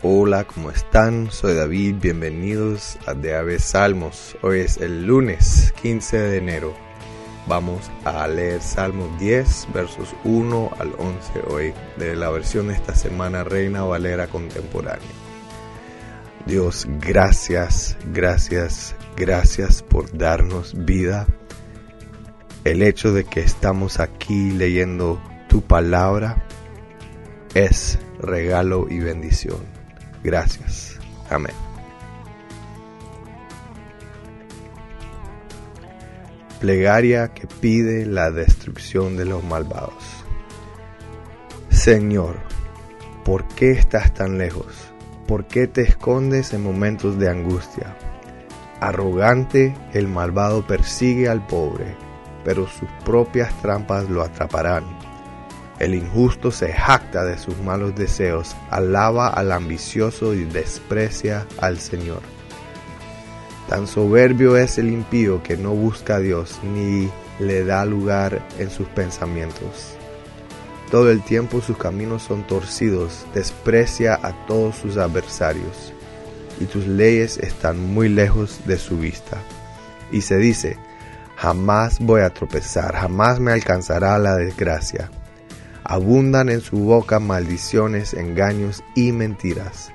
[0.00, 1.28] Hola, ¿cómo están?
[1.32, 4.36] Soy David, bienvenidos a De Aves Salmos.
[4.42, 6.72] Hoy es el lunes 15 de enero.
[7.48, 12.94] Vamos a leer Salmos 10, versos 1 al 11 hoy, de la versión de esta
[12.94, 15.08] semana Reina Valera Contemporánea.
[16.46, 21.26] Dios, gracias, gracias, gracias por darnos vida.
[22.62, 26.46] El hecho de que estamos aquí leyendo tu palabra
[27.54, 29.77] es regalo y bendición.
[30.22, 30.98] Gracias.
[31.30, 31.54] Amén.
[36.60, 40.24] Plegaria que pide la destrucción de los malvados.
[41.70, 42.36] Señor,
[43.24, 44.92] ¿por qué estás tan lejos?
[45.28, 47.96] ¿Por qué te escondes en momentos de angustia?
[48.80, 51.94] Arrogante, el malvado persigue al pobre,
[52.44, 54.84] pero sus propias trampas lo atraparán.
[55.78, 62.20] El injusto se jacta de sus malos deseos, alaba al ambicioso y desprecia al Señor.
[63.68, 68.70] Tan soberbio es el impío que no busca a Dios ni le da lugar en
[68.70, 69.94] sus pensamientos.
[70.90, 75.92] Todo el tiempo sus caminos son torcidos, desprecia a todos sus adversarios,
[76.58, 79.36] y tus leyes están muy lejos de su vista.
[80.10, 80.78] Y se dice,
[81.36, 85.10] jamás voy a tropezar, jamás me alcanzará la desgracia.
[85.90, 89.90] Abundan en su boca maldiciones, engaños y mentiras.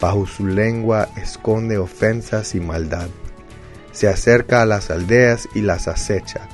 [0.00, 3.08] Bajo su lengua esconde ofensas y maldad.
[3.92, 6.48] Se acerca a las aldeas y las acecha.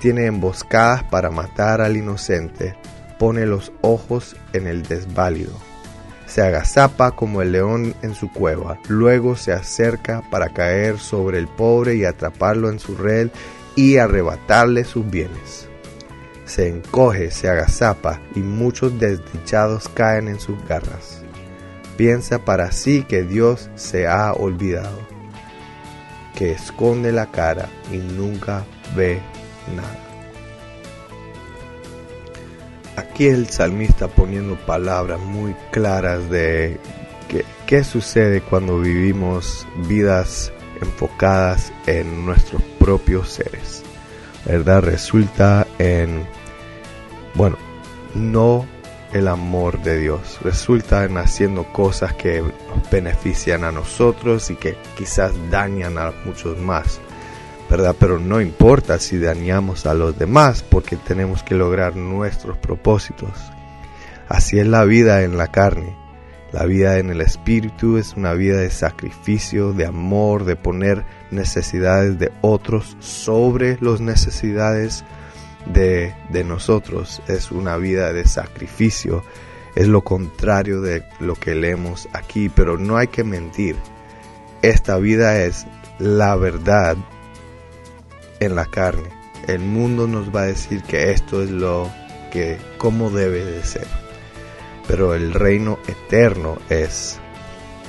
[0.00, 2.76] Tiene emboscadas para matar al inocente.
[3.18, 5.58] Pone los ojos en el desválido.
[6.26, 8.78] Se agazapa como el león en su cueva.
[8.86, 13.30] Luego se acerca para caer sobre el pobre y atraparlo en su red
[13.74, 15.68] y arrebatarle sus bienes.
[16.52, 21.22] Se encoge, se agazapa y muchos desdichados caen en sus garras
[21.96, 24.98] piensa para sí que Dios se ha olvidado,
[26.34, 28.64] que esconde la cara y nunca
[28.96, 29.20] ve
[29.76, 29.98] nada.
[32.96, 36.78] Aquí el salmista poniendo palabras muy claras de
[37.66, 43.82] qué sucede cuando vivimos vidas enfocadas en nuestros propios seres.
[44.44, 44.82] ¿Verdad?
[44.82, 46.26] Resulta en,
[47.34, 47.56] bueno,
[48.14, 48.66] no
[49.12, 50.38] el amor de Dios.
[50.42, 56.58] Resulta en haciendo cosas que nos benefician a nosotros y que quizás dañan a muchos
[56.58, 57.00] más.
[57.70, 57.96] ¿Verdad?
[57.98, 63.30] Pero no importa si dañamos a los demás porque tenemos que lograr nuestros propósitos.
[64.28, 65.96] Así es la vida en la carne.
[66.52, 72.18] La vida en el espíritu es una vida de sacrificio, de amor, de poner necesidades
[72.18, 75.02] de otros sobre las necesidades
[75.66, 76.14] de,
[76.44, 79.24] nosotros es una vida de sacrificio,
[79.74, 83.76] es lo contrario de lo que leemos aquí, pero no hay que mentir.
[84.60, 85.66] Esta vida es
[85.98, 86.96] la verdad
[88.40, 89.08] en la carne.
[89.48, 91.90] El mundo nos va a decir que esto es lo
[92.30, 93.86] que, cómo debe de ser.
[94.86, 97.18] Pero el reino eterno es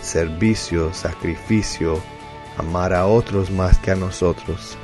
[0.01, 2.00] servicio, sacrificio,
[2.57, 4.78] amar a otros más que a nosotros.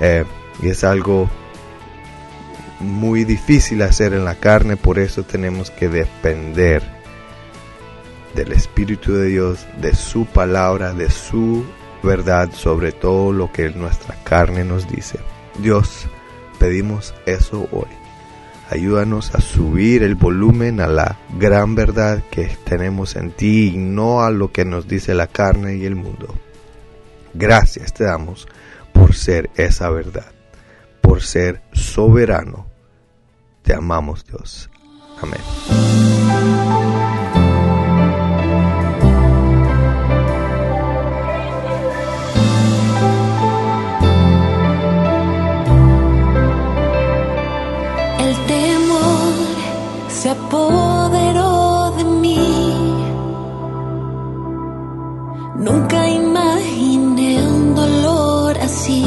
[0.00, 0.24] Eh,
[0.62, 1.30] y es algo
[2.82, 6.82] muy difícil hacer en la carne, por eso tenemos que depender
[8.34, 11.64] del Espíritu de Dios, de su palabra, de su
[12.02, 15.18] verdad sobre todo lo que nuestra carne nos dice.
[15.58, 16.06] Dios,
[16.58, 17.88] pedimos eso hoy.
[18.70, 24.22] Ayúdanos a subir el volumen a la gran verdad que tenemos en ti y no
[24.22, 26.34] a lo que nos dice la carne y el mundo.
[27.34, 28.48] Gracias te damos
[28.92, 30.32] por ser esa verdad,
[31.02, 32.71] por ser soberano
[33.62, 34.68] te amamos Dios.
[35.22, 35.40] Amén.
[48.18, 49.32] El temor
[50.08, 52.38] se apoderó de mí.
[55.56, 59.04] Nunca imaginé un dolor así.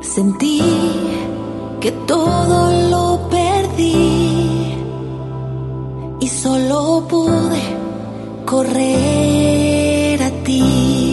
[0.00, 0.45] Sentí
[6.26, 7.62] y solo pude
[8.44, 11.05] correr a ti.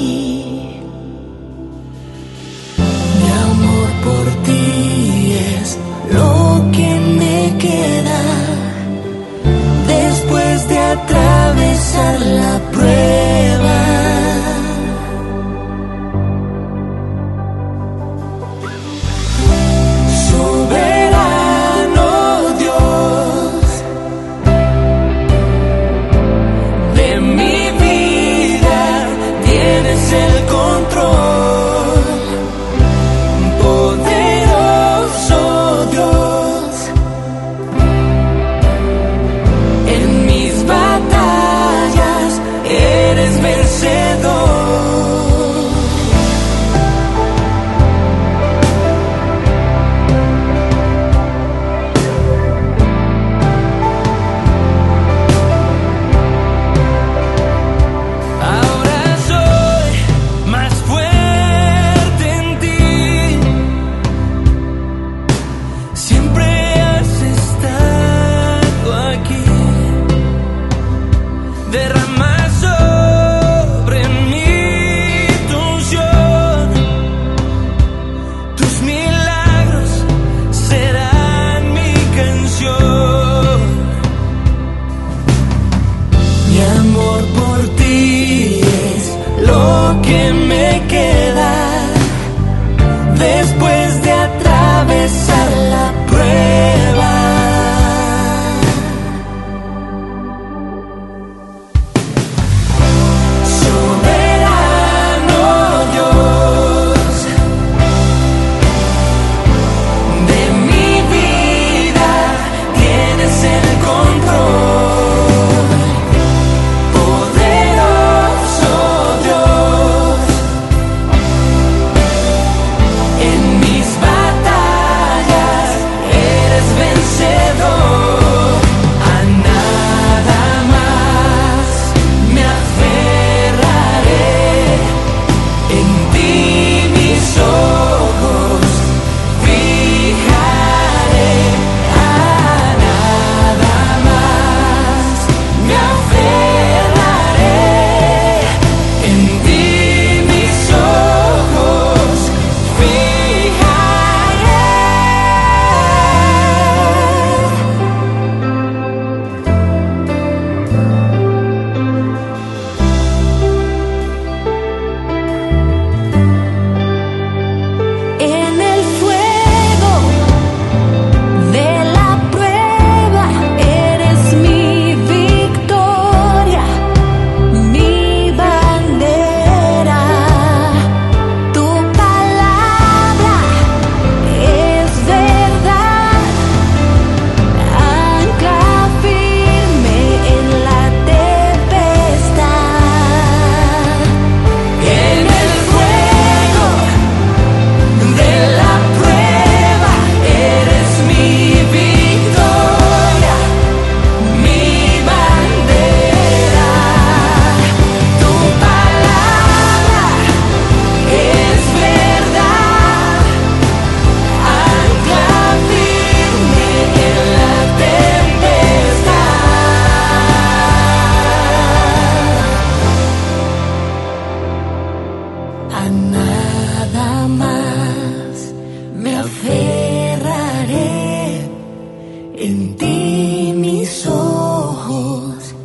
[232.46, 235.56] en ti mis ojos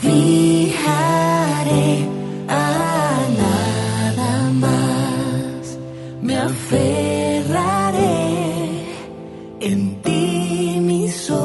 [0.00, 1.90] fijaré
[2.48, 5.78] a nada más.
[6.22, 8.16] Me aferraré
[9.60, 11.43] en ti mis ojos